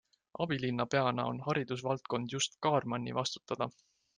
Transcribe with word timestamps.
Abilinnapeana 0.45 1.25
on 1.33 1.43
haridusvaldkond 1.49 2.35
just 2.35 2.59
Kaarmanni 2.69 3.15
vastutada. 3.23 3.71